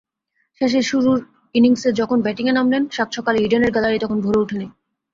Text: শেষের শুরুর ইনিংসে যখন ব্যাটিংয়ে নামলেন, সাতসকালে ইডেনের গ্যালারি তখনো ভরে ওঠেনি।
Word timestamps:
শেষের 0.61 0.83
শুরুর 0.83 1.19
ইনিংসে 1.55 1.89
যখন 1.91 2.17
ব্যাটিংয়ে 2.21 2.53
নামলেন, 2.53 2.83
সাতসকালে 2.91 3.39
ইডেনের 3.41 3.71
গ্যালারি 3.71 3.97
তখনো 3.99 4.19
ভরে 4.21 4.39
ওঠেনি। 4.39 4.67